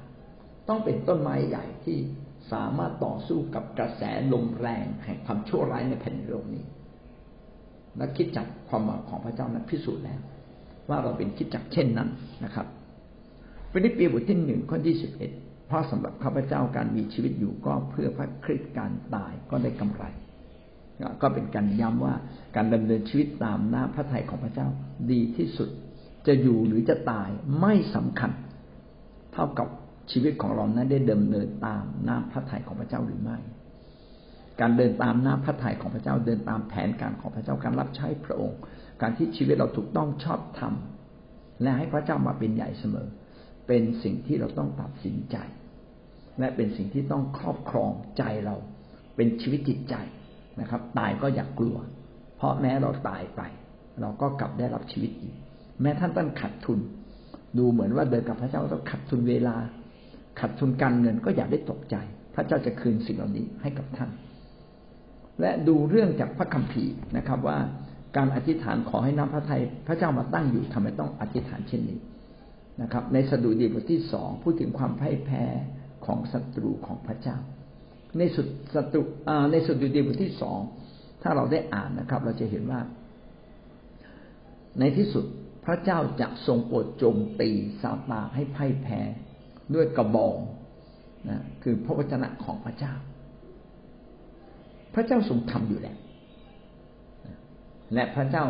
[0.69, 1.97] ต้องเป็นต้นไม้ใหญ่ที่
[2.53, 6.65] สามารถต่อสู้กับกระแสลมแรงแห่งความชั่วร้ายในแผ่นโลกนี้
[7.97, 10.21] และคริสตจักรความหวังของพระเจ้านั้นพิสูจน์แล้ว
[10.89, 12.09] ว่าเราเป็นคริสตจักรเช่นนั้น
[12.45, 12.67] นะครับ
[13.73, 15.31] ฟิลิปปีบทที่หนึ่งข้อที่สิบเอ็ด
[15.67, 20.05] เพราะสำหรับข้าพเจ้าการมีชีวิตอยู่ก็เพื่อพระคริสต์การตายก็ได้กำไร
[21.23, 22.15] ก็เป็นการย้ำว่า
[22.57, 24.69] การดำเนินชีวิตตามน้ำพระทัยของพระเจ้า
[25.11, 25.69] ดีที่สุด
[26.27, 27.29] จะอยู่หรือจะตาย
[27.61, 28.31] ไม่สำคัญ
[29.33, 29.69] เท่ากับ
[30.11, 33.39] ชีวิตของเรานั้นได้เดำเนินตามน้ำพระทัยของพระเจ้าหรือไม่
[34.61, 38.59] การเดินตามน้ำพระทัยของพระเจ้าเดินตามแผนการของพระเจ้าการรับใช้พระองค์
[39.01, 40.75] การที่ชีวิตเราถูกต้องชอบธรรม
[41.63, 43.09] และให้พระเจ้ามาเป็นใหญ่เสมอ
[43.67, 45.37] เป็นสิ่งที่เราต้องตัดสินใจ
[46.39, 48.57] และเป็นสิ่งที่ต้องครอบครองใจเรา
[49.17, 49.95] เป็นชีวิตจิตใจ
[50.61, 51.77] นะครับ ตายก็อย่ากกลัว
[52.37, 53.43] เพราะแม้เราตายไป
[54.01, 55.35] เราก็กลับได้รับชีวิตอีก
[55.83, 56.79] แม้ท่านต้องขัดทุน
[57.59, 59.57] ดูเหมือนว่าเดินกับพระเจ้าต้องขัดทุนเวลา
[60.41, 61.97] ขัดทุนการเงินก็อย่าได้ตกใจ
[62.35, 64.11] พระเจ้าจะคืนสิ่งเหล่านี้ให้กับท่าน
[65.41, 67.59] และดูเรื่องจากพระคัมภีร์นะครับว่า
[68.17, 71.99] การอธิษฐานขอให้น้ำพระทัยพระเจ้ามาตั้งอยู่ทำไมต้องอธิษฐานเช่นนี้
[72.83, 75.45] นะครับ ในสดุดีบทที่สองพูดถึงความพ่ายแพ้
[76.07, 77.37] ของศัตรูของพระเจ้า
[78.19, 79.01] ในสุดสตุ
[79.51, 80.59] ในสดดีดีบทที่สอง
[81.23, 82.81] ถ้าเราได้อ่านนะครับ เราจะเห็นว่า
[84.79, 85.25] ในที่สุด
[85.65, 87.51] พระเจ้าจะทรงโปรดโจมตี
[87.83, 89.01] ซาตานให้พ่ายแพ้
[89.75, 90.37] ด้วยกระบอง
[91.29, 92.95] นะคือพระวจนะของพระเจ้า
[94.95, 95.97] พระเจ้าทรงทำอยู่แล้ว
[97.95, 98.45] และพระเจ้า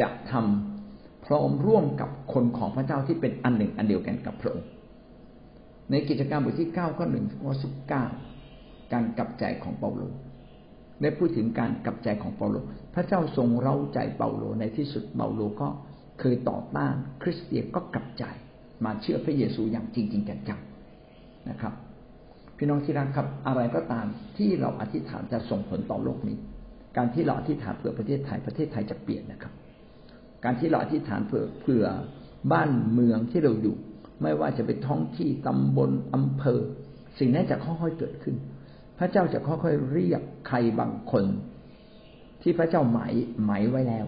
[0.00, 4.68] จะทำพร้อมร่วมกับคนของพระเจ้าที่เป็นอันหนึ่งอันเดียวกันกับพระองค์
[5.90, 8.04] ในกิจการบทที่เก้าข้อหนึ่งข้อสิบเก้า
[8.92, 10.02] การกลับใจของเปาโล
[11.00, 12.56] ได้พูดถึงการกลับใจของเปาโล
[12.94, 15.68] พระเจ้าทรงเร้าใจเปาโลในที่สุดเปาโลก็
[16.20, 18.24] เคยต่อต้านคริสเตียนก็กลับใจ
[18.84, 21.72] มาเชื่อพระเยซูอย่างจริงจริงจังๆนะครับ
[22.56, 24.06] พี่น้องที่รักครับอะไรก็ตาม
[24.38, 26.36] ที่เราอธิษฐานจะส่งผลต่อโลกนี้
[26.96, 29.52] การที่เราอธิษฐานเผื่อประเทศไทยประเทศไทยจะเปลี่ยนนะครับ
[30.44, 31.84] การที่เราอธิษฐานเผื่อเผื่อ
[32.52, 33.76] บ้านเมืองที่เราอยู่
[34.22, 36.60] ไม่ว่าจะเป็นท้องที่ตำบลอำเภอ
[37.18, 38.36] สิ่งนั้นจะค่อยๆเกิดขึ้น
[38.98, 41.24] พระเจ้าจะค่อยๆเรียกใครบางคน
[42.42, 43.14] ที่พระเจ้าหมาย
[43.44, 44.06] หมายไว้แล้ว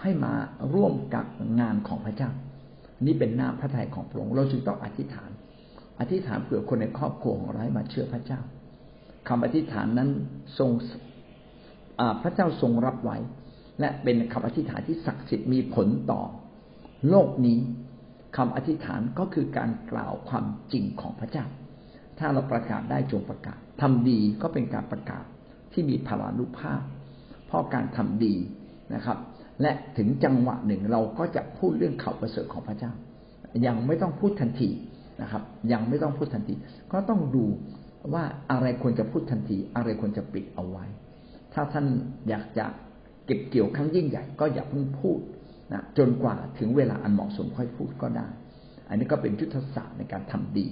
[0.00, 0.32] ให้มา
[0.74, 1.24] ร่วมกับ
[1.60, 2.30] งานของพระเจ้า
[3.06, 5.30] นี่เป็นหน้ำพระทัยของพระองค์เราจึงต้องอธิษฐาน
[6.00, 8.40] อธิษฐานเผื่อคนในครอบครัวของเราให้มาเชื่อพระเจ้า
[9.28, 10.10] คำอธิษฐานนั้น
[10.58, 10.70] ทรง
[12.22, 13.18] พระเจ้าทรงรับไว้
[13.80, 16.22] และเป็นคำอธิษฐานที่ศักดิ์สิทธิ์มีผลต่อ
[17.08, 17.58] โลกนี้
[18.36, 21.46] คำอธิษฐานก็คือการกล่าวความจริงของพระเจ้า
[22.18, 25.24] ถ้าเราประกาศได้จงประกาศทำดีก็เป็นการประกาศ
[25.72, 26.82] ที่มีพลานุภาพ
[27.46, 28.34] เพราะการทำดี
[28.94, 29.18] นะครับ
[29.62, 32.92] และถึงจังหวะหนึ่งเราก็จะพูดเรื่องข่าวประเสริฐของพระเจ้า
[33.66, 34.70] ยังไม่ต้องพูดทันที
[35.22, 35.42] นะครับ
[35.72, 36.54] ยังไม่ต้องพูดทันที
[36.92, 37.44] ก็ต้องดู
[38.14, 40.84] ว่าอะไรควรจะพูดทันที อะไรควรจะปิดเอาไว้
[41.54, 41.86] ถ้าท่าน
[42.28, 42.66] อยากจะ
[43.26, 45.18] เก็บเกี่ยวครั้งยิ่งใหญ่ก็อย่าเพิ่งพูด
[45.72, 48.26] นะจนกว่าถึงเวลาอันเหมาะสมค่อยพูดก็ได้
[48.88, 50.68] อันนี้ก็เป็นยุทธศาสตร์ในการทำดี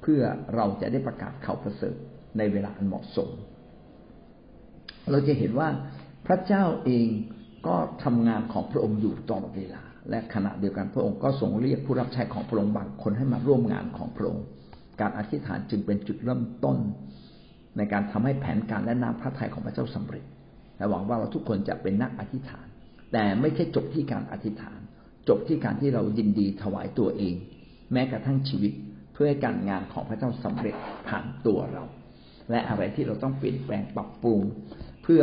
[0.00, 0.20] เพื่อ
[0.54, 1.96] เราจะได้ประกาศข่าวประเสริฐ
[2.38, 3.28] ในเวลาอันเหมาะสม
[5.10, 5.68] เราจะเห็นว่า
[6.26, 7.08] พระเจ้าเอง
[7.66, 14.44] ก็ทำงานของพระองค์อยู่ตลอดเวลา และขณะเดียวกันพระองค์ก็ทรงเรียกผู้รับใช้ของพระองค์บางคนให้มาร่วมงานของพระองค์
[15.00, 16.76] การอธิษฐานจึงเป็นจุดเริ่มต้น
[17.76, 20.24] ในการทำให้แผนการและน้ำพระทัยของพระเจ้าสำเร็จ
[20.76, 22.66] และหวังว่าเราทุกคนจะเป็นนักอธิษฐาน
[23.12, 24.78] แต่ไม่ใช่จบที่การอธิษฐาน
[25.28, 27.34] จบที่การที่เรายินดีถวายตัวเอง
[27.92, 28.72] แม้กระทั่งชีวิต
[29.12, 30.74] เพื่อให้การงานของพระเจ้าสำเร็จ
[31.08, 31.84] ผ่านตัวเรา
[32.50, 34.40] และอะไรที่เราต้องเปลี่ยนแปลงปรับปรุง
[35.02, 35.22] เพื่อ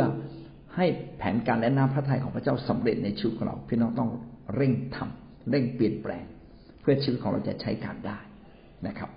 [0.80, 4.10] ให้แผนการและน้ำพระทัยของพระเจ้าสำเร็จในชีวิตของเราพี่น้องต้อง
[4.54, 6.24] เร่งทำเร่งเปลี่ยนแปลง
[6.80, 8.18] เพื่อชีวิตของเราจะใช้การได้
[8.86, 9.10] นะครับ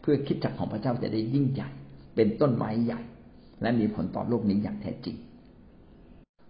[0.00, 1.70] เพื่อคิดจักของพระเจ้าจะได้ยิ่งใหญ่
[2.16, 3.00] เป็นต้นไม้ใหญ่
[3.62, 5.16] และมีผลต่อโลกนี้อย่างแท้จริง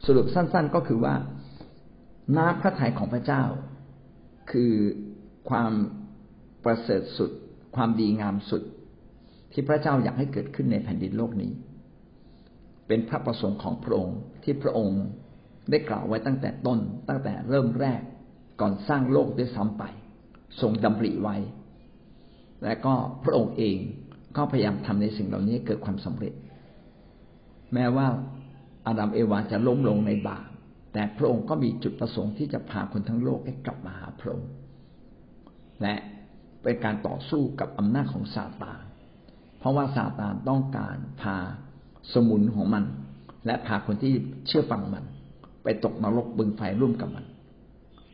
[0.07, 1.15] สรุปสั้น ๆก็คือว่า
[2.37, 3.43] น้ำพระทัยของพระเจ้า
[4.51, 4.73] คือ
[5.51, 5.73] ความ
[6.65, 7.31] ประเสริฐสุด
[7.77, 8.63] ความดีงามสุด
[9.53, 11.53] ที่พระเจ้าอยากให้เกิดขึ้นในแผ่นดินโลกนี้
[12.87, 15.01] เป็นพระประสงค์ของพระองค์ที่พระองค์
[15.71, 18.01] ได้กล่าวไว้ตั้งแต่ต้น ตั้งแต่เริ่มแรก
[18.61, 19.85] ก่อนสร้างโลกด้วยซ้ำไป
[20.61, 21.37] ทรงดำริไว้
[22.65, 22.95] และก็
[23.25, 23.77] พระองค์เอง
[24.37, 26.35] ก็พยายามทำในสิ่งเหล่านี้เกิดความสำเร็จ
[27.75, 28.07] แม้ว่า
[28.87, 30.47] อาดัมเอวาจะล้มลงในบาป
[30.93, 34.51] แต่พระองค์ก็มีจุดประสงค์ที่จะพาคนทั้งโลกให้กลับมาหาพระองค์
[35.83, 35.95] และ
[36.63, 38.83] เป็นการต่อสู้กับอำนาจของซาตาน
[39.59, 41.37] เพราะว่าซาตานต้องการพา
[42.13, 42.85] สมุนของมัน
[43.47, 44.13] และพาคนที่
[44.47, 45.05] เชื่อฟังมัน
[45.65, 47.25] ไปตกนรกบึงไฟร่วมกับมัน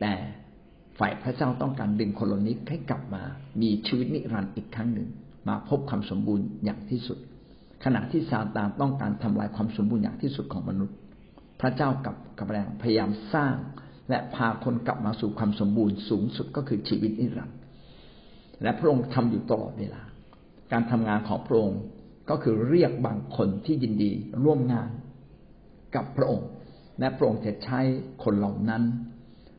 [0.01, 0.13] แต่
[0.99, 3.23] ฝ่ายพระเจ้าต้องการดึงคนเหล่านี้ให้กลับมา
[3.61, 5.07] มีชีวิตนิรันดร์อีกครั้งหนึ่ง
[5.47, 7.17] มาพบความสมบูรณ์อย่างที่สุด
[7.83, 10.95] ขณะที่ซาตานต้องการทำลายความสมบูรณ์อย่างที่สุดของมนุษย์
[11.61, 13.55] พระเจ้ากับกับแรงพยายามสร้าง
[14.09, 17.57] และพาคนกลับมาสู่ความสมบูรณ์สูงสุดก็คือชีวิตนิรันดร์
[18.63, 20.01] และพระองค์ทำอยู่ตลอดเวลา
[20.71, 21.79] การทำงานของพระองค์
[22.29, 24.11] ก็คือเรียกบางคนที่ยินดี
[24.43, 24.89] ร่วมงาน
[25.95, 26.49] กับพระองค์
[26.99, 27.79] และพระองค์จะใช้
[28.23, 28.83] คนเหล่านั้น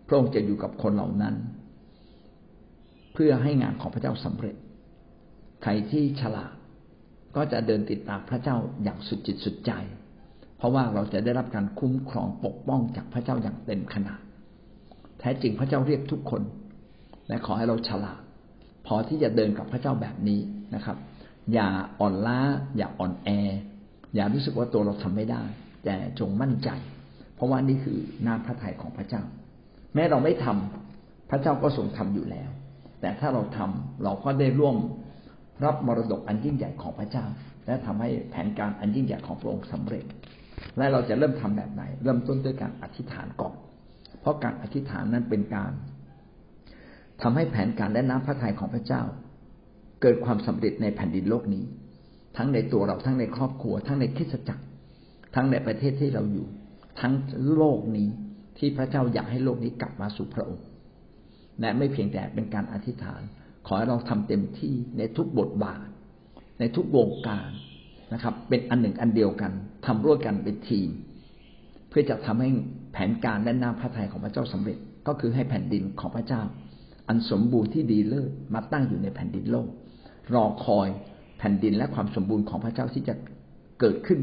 [0.09, 1.35] พระองค์จะอยู่กับคนเหล่านั้น
[3.13, 4.57] เพื่อให้งานของพระเจ้าสำเร็จ
[5.63, 6.53] ใครที่ฉลาด
[7.37, 9.73] ก็จะเดินติดตามพระเจ้าอย่างสุดจิตสุดใจ
[10.57, 14.21] เพราะว่าเราจะได้รับการคุ้มครองปกป้องจากพระเจ้าอย่างเต็มขนาด
[15.19, 16.43] แท้จริงพระเจ้าเรียกทุกคน
[17.29, 18.21] และขอให้เราฉลาด
[18.87, 20.41] พอที่จะเดินกับพระเจ้าแบบนี้
[20.75, 20.97] นะครับ
[21.53, 21.69] อย่า
[22.01, 22.39] อ่อนล้า
[22.77, 23.29] อย่าอ่อนแอ
[24.15, 25.43] อย่ารู้สึกว่าตัวเราทำไม่ได้
[25.85, 26.69] แต่จงมั่นใจ
[27.35, 29.23] เพราะว่านี่คือหน้าพระทัยของพระเจ้า
[29.95, 32.51] แม้เราไม่ทำพระเจ้าก็ทรงทำอยู่แล้ว
[33.01, 34.77] แต่ถ้าเราทำเราก็ได้ร่วม
[35.65, 37.25] รับมรดกอันยิ่งใหญ่ของพระเจ้า
[37.67, 40.05] และทำให้แผนการอันยิ่งใหญ่ของพระองค์สำเร็จ
[40.77, 43.55] และเราจะเริ่มทำแบบไหน เริ่มต้นด้วยการอธิษฐานก่อน
[44.21, 45.73] เพราะการอธิษฐานนั้นเป็นการ
[47.23, 49.03] ทำให้แผนการและน้ำพระทัยของพระเจ้า
[50.03, 51.65] เกิดความสำเร็จในแผ่นดินโลกนี้
[52.37, 54.65] ทั้งในตัวเราทั้งในครอบครัว ทั้งในคริสจักร
[55.35, 56.47] ทั้งในประเทศที่เราอยู่
[57.01, 57.13] ทั้ง
[57.55, 58.09] โลกนี้
[58.59, 60.67] ที่พระเจ้าอยากให้โลกนี้กลับมาสู่พระองค์
[61.61, 63.23] และไม่เพียงแต่เป็นการอธิษฐาน
[63.67, 65.87] ขอให้เราทำเต็มที่ในทุกบทบาท
[66.59, 67.51] ในทุกวงการ
[68.13, 69.53] นะครับ เป็นอันหนึ่งอันเดียวกัน
[69.87, 70.89] ทำร่วมกันเป็นทีม
[71.89, 72.49] เพื่อจะทำให้
[72.93, 76.43] แผนการและน้ำพระทัยของพระเจ้าสำเร็จ ก็คือให้แผ่นดินของพระเจ้า
[77.09, 79.69] อันสมบูรณ์ที่ดีเลิศมาตั้งอยู่ในแผ่นดินโลก
[80.35, 80.89] รอคอย
[81.39, 83.15] แผ่นดินและความสมบูรณ์ของพระเจ้าที่จะ
[83.81, 84.21] เกิดขึ้น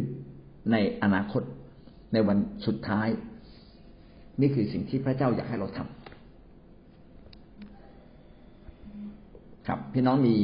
[0.71, 1.43] ในอนาคต
[2.13, 3.07] ในวันสุดท้าย
[4.41, 5.99] นี่คือสิ่งที่พระเจ้าอยากให้เราทำ
[9.67, 10.35] ครับพี่น้องมี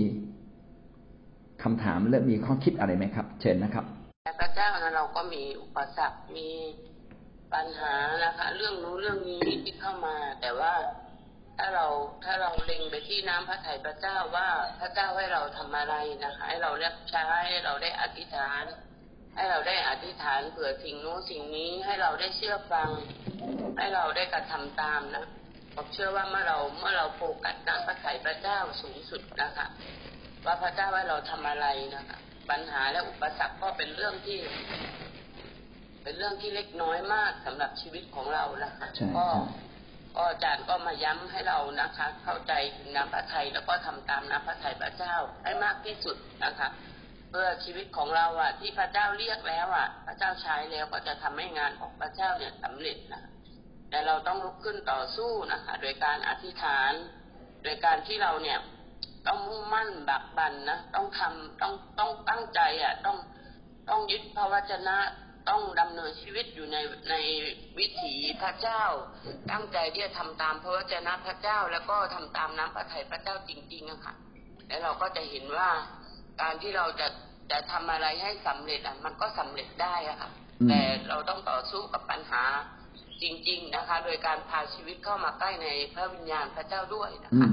[1.63, 3.85] คำถามและมีข้อคิดอะไรไหมครับ เชิญนะครับ
[4.39, 6.49] พระเจ้านะเราก็มีอุปสรรคมี
[7.53, 7.93] ปัญหา
[8.25, 10.73] นะคะ เรื่องนู้เรื่องนี้ที่เข้ามา แต่ว่า
[11.57, 11.87] ถ้าเรา
[12.25, 18.63] ถ้าเราเล็งไปที่น้ำพระทัยพระเจ้าว่าพระเจ้าให้เราทำอะไรนะคะให้เราเรียกใช้ให้เราได้อธิษฐาน
[19.35, 22.89] ให้เราได้อธิษฐานเผื่อสิ่งโน้นสิ่งนี้ให้เราได้เชื่อฟัง
[23.77, 25.25] ให้เราได้กระทำตามนะ
[25.75, 29.67] ผมเชื่อว่าเมื่อเราเมื่อเราโฟกัสน้ำพระทัยพระเจ้าสูงสุดนะคะ
[30.45, 32.17] ว่าพระเจ้าว่าเราทำอะไรนะคะ
[32.49, 34.39] ปัญหาและอุปสรรคก็เป็นเรื่องที่
[36.03, 38.87] เป็นเรื่องที่เล็กน้อยมากสำหรับชีวิตของเรานะคะ
[39.17, 39.27] ก็
[40.15, 46.69] ก็อาจารย์ก็มาย้ำให้เรานะคะ เข้าใจถึงน้ำพระทัยแล้วก็ทำตามน้ำพระทัยพระเจ้าให้มากที่สุดนะคะ
[47.29, 53.23] เพื่อชีวิตของเราอะ ที่พระเจ้าเรียกแล้วอะ พระเจ้าใช้แล้วก็จะทำให้งานของพระเจ้าเนี่ยสำเร็จนะ
[53.89, 56.91] แต่เราต้องลุกขึ้นต่อสู้นะคะ โดยการอธิษฐาน
[57.63, 58.59] โดยการที่เราเนี่ย
[59.27, 63.17] ต้องมุ่งมั่นบักบันนะต้องทำต้องต้องตั้งใจอะต้อง
[63.89, 64.97] ต้องยึดพระวจนะ
[65.49, 66.77] ต้องดำเนินชีวิตอยู่ใน
[67.09, 67.15] ใน
[67.79, 68.83] วิถีพระเจ้า
[69.51, 74.13] ตั้งใจที่จะทำตามพระวจนะพระเจ้า แล้วก็ทำตามน้ำพระทัยพระเจ้าจริงๆอะค่ะ
[74.67, 75.69] แล้วเราก็จะเห็นว่า
[76.41, 77.07] การที่เราจะ
[77.51, 80.29] จะทำอะไรให้สำเร็จอะมันก็สำเร็จได้อะค่ะ
[80.69, 82.43] แต่เราต้องต่อสู้กับปัญหา
[83.21, 87.49] จริง ๆนะคะ โดยการพาชีวิตเข้ามาใกล้ในพระวิญญาณพระเจ้าด้วยนะคะ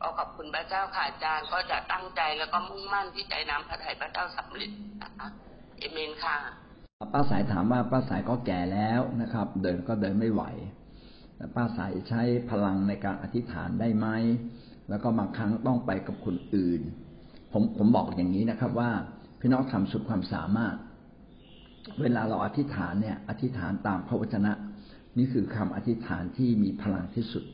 [0.00, 4.70] ก็ขอบคุณพระเจ้าค่ะอาจารย์ก็จะตั้งใจแล้วก็มุ่งมั่นที่ใจน้ำพระทัยพระเจ้าสำเร็จ
[5.02, 5.28] นะคะ
[5.78, 6.36] เอเมนค่ะ
[7.12, 10.42] ป้าสายถามว่าป้าสายก็แก่แล้วนะครับ เดินก็เดินไม่ไหว
[11.54, 14.06] ป้าสายใช้พลังในการอธิษฐานได้ไหม
[14.88, 16.80] แล้วก็บางครั้งต้องไปกับคนอื่น
[17.52, 18.90] ผมผมบอกอย่างนี้นะครับ ว่า
[19.40, 20.76] พี่น้องทำสุดความสามารถ
[22.00, 24.52] เวลาเราอธิษฐานเนี่ย อธิษฐานตามพระวจนะ
[25.18, 27.44] นี่คือคำอธิษฐานที่มีพลังที่สุด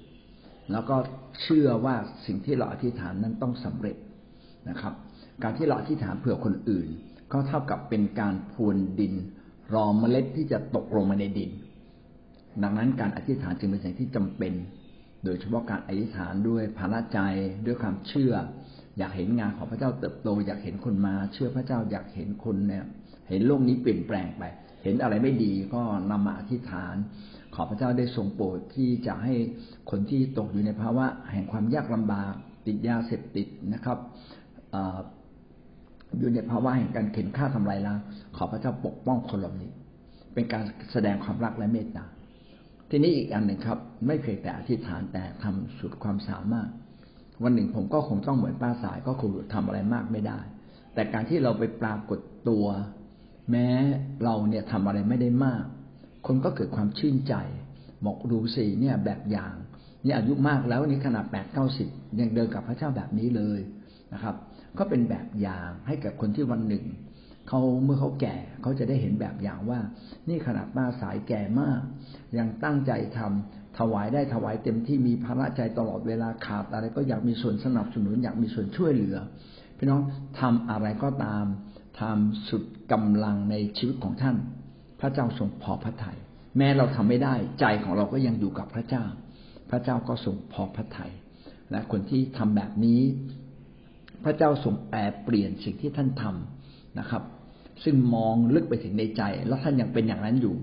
[0.72, 0.96] แล้วก็
[1.42, 3.96] เชื่อว่าสิ่งที่เราอธิษฐานนั้นต้องสำเร็จ
[4.68, 4.94] นะครับ
[5.42, 6.88] การที่เราอธิษฐานเผื่อคนอื่น
[7.32, 9.14] ก็เท่ากับเป็นการพรวนดิน
[9.74, 11.50] รอเมล็ดที่จะตกลงมาในดิน
[12.62, 14.52] ดังนั้นการอธิษฐานจึงเป็นสิ่งที่จำเป็น
[15.24, 17.18] โดยเฉพาะการอธิษฐานด้วยภาระใจ
[17.66, 18.34] ด้วยความเชื่อ
[18.98, 22.84] อยากเห็นงานของพระเจ้าเติบโต อยากเห็นคนมา เชื่อพระเจ้าอยากเห็นคนเนี่ย
[23.28, 24.42] เห็นโลกนี้เปลี่ยนแปลงไป
[24.84, 26.94] เห็นอะไรไม่ดีก็นำมาอธิษฐาน
[27.54, 29.34] ขอพระเจ้าได้ทรงโปรดที่จะให้
[29.90, 32.32] คนที่ตกอยู่ในภาวะ แห่งความยากลำบาก
[32.66, 33.98] ติดยาเสพติดนะครับ
[36.18, 37.98] อยู่ในภาวะแห่งการเข็นฆ่าทำลายล้าง
[38.36, 39.70] ขอพระเจ้าปกป้องคนเหล่านี้
[40.34, 42.04] เป็นการแสดงความรักและเมตตา
[42.90, 46.68] ทีนี้อีกอันหนึ่งครับ ไม่เพียงแต่อธิษฐานแต่ทำสุดความสามารถ
[47.42, 50.38] วันหนึ่งผมก็คงต้องเหมือนป้าสายก็คงทำอะไรมากไม่ได้
[50.94, 52.18] แต่การที่เราไปปรากฏ
[52.48, 52.66] ตัว
[53.50, 53.68] แม้
[54.24, 55.64] เราเนี่ยทำอะไรไม่ได้มาก
[56.26, 57.34] คนก็เกิดความชื่นใจ
[58.04, 59.54] บอกดูสิเนี่ยแบบอย่าง
[60.04, 61.88] นี่อายุมากแล้วนี่ขนาดแปดเก้าสิบ
[62.20, 63.60] ยังเดินกับพระเจ้าแบบนี้เลย
[64.12, 64.34] นะครับ
[64.78, 66.84] ก็เป็นแบบอย่างให้กับคนที่วันหนึ่ง
[67.48, 69.80] เขาเมื่อเขาแก่เขาจะได้เห็นแบบอย่างว่า
[70.28, 71.80] นี่ขนาดป้าสายแก่มาก
[72.38, 79.16] ยังตั้งใจทำถวายได้ถวายเต็มที่มีภาระใจตลอดเวลาขาดอะไรก็อยากมีส่วนสนับสนุนอยากมีส่วนช่วยเหลือ
[79.78, 80.02] พี่น้อง
[80.40, 81.44] ทำอะไรก็ตาม
[82.00, 84.36] ทำสุดกำลังในชีวิตของท่าน
[85.00, 86.18] พระเจ้าทรงพอพระทยัย
[86.56, 89.04] แม้เราทำไม่ได้ใจของเราก็ยังอยู่กับพระเจ้า
[89.70, 91.12] พระเจ้าก็ทรงพอพระทยัย
[91.70, 93.00] และคนที่ทำแบบนี้
[94.24, 97.22] พระเจ้าทรงแปลเปลี่ยนสิ่งที่ท่านทำนะครับ
[97.84, 100.54] ซึ่งมองลึกไปถึงในใจ แล้วท่านยังเป็นอย่างนั้นอยู่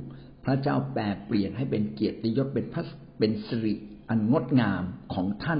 [0.45, 2.83] พระเจ้าแปลเปลี่ยนให้เป็นเกียรติยศเป็นพระ
[3.19, 3.73] เป็นสิริ
[4.09, 5.59] อันงดงามของท่าน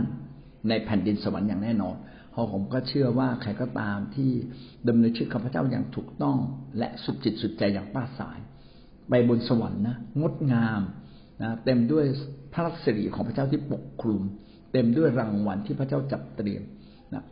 [0.70, 1.96] ในแผ่นดินสวรรค์อย่างแน่นอน
[2.32, 4.32] เพราะผมก็เชื่อว่าใครก็ตามที่
[4.88, 6.38] ดำเนินชีวิตกับพระเจ้าอย่างถูกต้อง
[6.78, 8.40] และสุดจิตสุดใจอย่างป้าสาย
[9.10, 10.82] ไปบนสวรรค์นะงดงาม
[11.42, 12.06] นะเต็มด้วย
[12.54, 14.22] พระสิริของพระเจ้าที่ปกคลุม
[14.74, 16.64] เต็มด้วยรางวัลที่พระเจ้าจัดเตรียม
[17.14, 17.24] นะ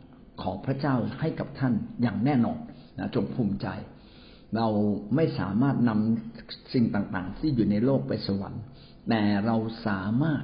[0.42, 1.72] ของพระเจ้าให้กับท่าน
[2.02, 2.58] อย่างแน่นอน
[2.98, 3.68] นะจงภูมิใจ
[4.56, 4.68] เรา
[5.14, 8.62] ไม่สามารถนำสิ่งต่างๆ ที่อยู่ในโลกไปสวรรค์
[9.08, 10.42] แต่เราสามารถ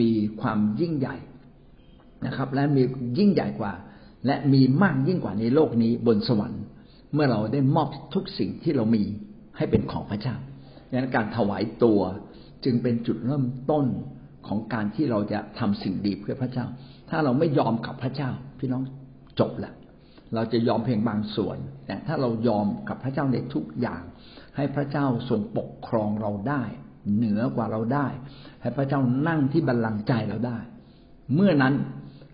[0.00, 1.16] มีความยิ่งใหญ่
[2.26, 2.82] นะครับ และมี
[3.18, 3.72] ยิ่งใหญ่กว่า
[4.26, 6.62] และมีมากยิ่งกว่าในโลกนี้บนสวรรค์
[7.14, 9.02] เมื่อเราได้มอบทุกสิ่งที่เรามี
[9.56, 10.36] ให้เป็นของพระเจ้า
[10.90, 12.00] ดังนั้นการถวายตัว
[12.64, 13.86] จึงเป็นจุดเริ่มต้น
[14.46, 16.66] ของการที่เราจะทำสิ่งดีเพื่อพระเจ้า
[17.10, 18.82] ถ้าเราไม่ยอมกับพระเจ้า พี่น้อง
[19.40, 19.74] จบล้ว
[20.34, 24.02] เราจะยอมเพียงบางส่วนแต่ถ้าเรายอมกับพระเจ้าในทุกอย่าง
[24.56, 26.62] ให้พระเจ้าทรงปกครองเราได้
[27.14, 28.08] เหนือกว่าเราได้
[28.62, 30.58] ให้พระเจ้านั่งที่บัลลังก์ใจเราได้
[31.34, 31.74] เมื่อนั้น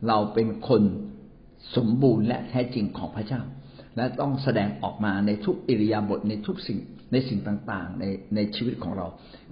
[0.08, 0.82] เราเป็นคน
[1.76, 3.42] สมบูรณ์และแท้จริงของพระเจ้า
[3.96, 6.78] และต้องแสดงออกมาในทุกอิริยาบถในทุกสิ่ง
[7.12, 9.06] ในสิ่งต่างๆ ในในชีวิตของเรา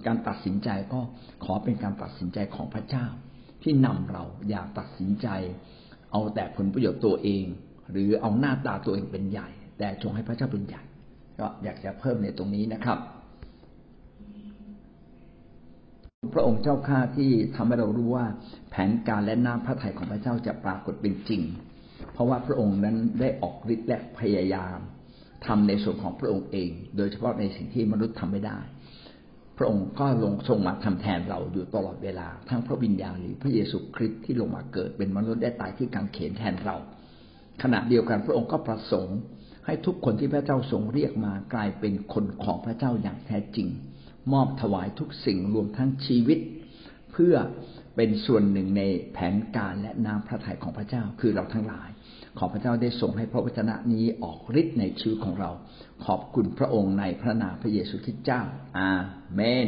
[0.05, 0.99] การตัดสินใจก็
[1.43, 3.05] ขอเป็นการตัดสินใจของพระเจ้า
[3.63, 5.27] ที่นำเราอย่าตัดสินใจ
[6.11, 7.45] เอาแต่ผลประโยชน์ตัวเอง
[7.91, 10.81] หรือเอาหน้าตาตัวเองเป็นใหญ่ แต่จงให้พระเจ้าเป็นใหญ่
[11.39, 12.99] ก็อยากจะเพิ่มในตรงนี้นะครับ
[16.33, 18.25] พระองค์เจ้าข้าที่ทำให้เรารู้ว่า
[18.69, 21.41] แผนการและน้ำพระทัยของพระเจ้าจะปรากฏเป็นจริง
[22.13, 24.77] เพราะว่าพระองค์นั้นได้ออกฤทธิ์และพยายาม
[25.47, 28.59] ทำในส่วนของพระองค์เอง โดยเฉพาะในสิ่งที่มนุษย์ทำไม่ได้
[29.61, 36.77] พระองค์ก็ลงทรงมาทำแทนเราอยู่ตลอดเวลา ทั้งพระวิญญาณหรือพระเยซูคริสต์ที่ลงมาเกิดเป็นมนุษย์ได้ตายที่กางเขนแทนเรา
[37.63, 39.17] ขณะเดียวกันพระองค์ก็ประสงค์
[39.65, 43.67] ให้ทุกคนที่พระเจ้าทรงเรียกมากลายเป็นคนของพระเจ้าอย่างแท้จริง
[44.33, 46.39] มอบถวายทุกสิ่งรวมทั้งชีวิต
[47.11, 47.35] เพื่อ
[47.95, 51.89] เป็นส่วนหนึ่งในแผนการและน้ำพระทัยของพระเจ้าคือเราทั้งหลาย
[52.37, 55.49] ขอพระเจ้าได้ส่งให้พระวจนะนี้ออกฤทธิ์ในชีวิตของเรา
[56.05, 58.41] ขอบคุณพระองค์ในพระนามพระเยซูคริสต์เจ้า
[58.77, 58.93] อา
[59.33, 59.67] เมน